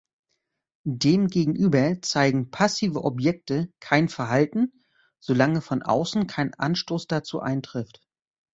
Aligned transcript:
Demgegenüber 0.87 2.01
zeigen 2.01 2.49
"passive 2.49 3.03
Objekte" 3.03 3.71
kein 3.79 4.09
Verhalten, 4.09 4.83
solange 5.19 5.61
von 5.61 5.83
außen 5.83 6.25
kein 6.25 6.55
Anstoß 6.55 7.05
dazu 7.05 7.39
eintrifft. 7.39 8.01